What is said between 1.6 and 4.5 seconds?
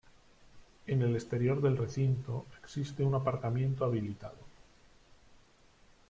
del recinto existe un aparcamiento habilitado.